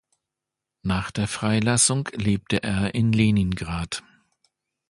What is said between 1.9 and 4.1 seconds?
lebte er in Leningrad.